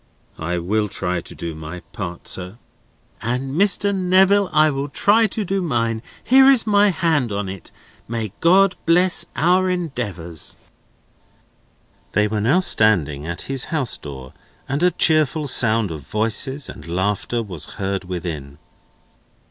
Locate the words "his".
13.41-13.65